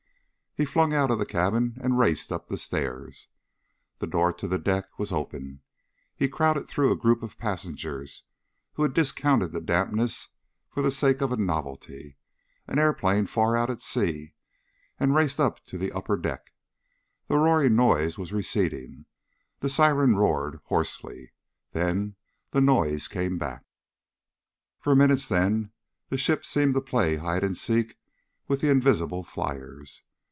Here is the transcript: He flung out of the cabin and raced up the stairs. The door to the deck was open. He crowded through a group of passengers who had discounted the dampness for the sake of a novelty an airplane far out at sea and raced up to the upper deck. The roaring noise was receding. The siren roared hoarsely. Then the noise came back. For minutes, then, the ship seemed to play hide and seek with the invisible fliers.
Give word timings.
He 0.53 0.65
flung 0.65 0.93
out 0.93 1.09
of 1.11 1.17
the 1.17 1.25
cabin 1.25 1.77
and 1.81 1.97
raced 1.97 2.29
up 2.29 2.49
the 2.49 2.57
stairs. 2.57 3.29
The 3.99 4.05
door 4.05 4.33
to 4.33 4.49
the 4.49 4.59
deck 4.59 4.99
was 4.99 5.13
open. 5.13 5.61
He 6.13 6.27
crowded 6.27 6.67
through 6.67 6.91
a 6.91 6.97
group 6.97 7.23
of 7.23 7.37
passengers 7.37 8.23
who 8.73 8.83
had 8.83 8.93
discounted 8.93 9.53
the 9.53 9.61
dampness 9.61 10.27
for 10.67 10.81
the 10.83 10.91
sake 10.91 11.21
of 11.21 11.31
a 11.31 11.37
novelty 11.37 12.17
an 12.67 12.79
airplane 12.79 13.27
far 13.27 13.55
out 13.55 13.69
at 13.69 13.81
sea 13.81 14.33
and 14.99 15.15
raced 15.15 15.39
up 15.39 15.63
to 15.67 15.77
the 15.77 15.93
upper 15.93 16.17
deck. 16.17 16.51
The 17.29 17.37
roaring 17.37 17.77
noise 17.77 18.17
was 18.17 18.33
receding. 18.33 19.05
The 19.61 19.69
siren 19.69 20.17
roared 20.17 20.59
hoarsely. 20.65 21.31
Then 21.71 22.17
the 22.51 22.59
noise 22.59 23.07
came 23.07 23.37
back. 23.37 23.63
For 24.81 24.95
minutes, 24.95 25.29
then, 25.29 25.71
the 26.09 26.17
ship 26.17 26.45
seemed 26.45 26.73
to 26.73 26.81
play 26.81 27.15
hide 27.15 27.41
and 27.45 27.55
seek 27.57 27.97
with 28.49 28.59
the 28.59 28.69
invisible 28.69 29.23
fliers. 29.23 30.03